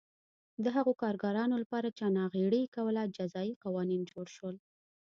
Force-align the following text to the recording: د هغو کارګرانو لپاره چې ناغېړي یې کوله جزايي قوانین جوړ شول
د 0.63 0.65
هغو 0.75 0.93
کارګرانو 1.01 1.55
لپاره 1.63 1.87
چې 1.97 2.05
ناغېړي 2.17 2.59
یې 2.63 2.71
کوله 2.75 3.03
جزايي 3.17 3.53
قوانین 3.63 4.01
جوړ 4.11 4.25
شول 4.35 4.55